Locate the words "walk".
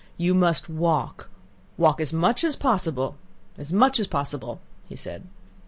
0.67-1.29, 1.77-2.01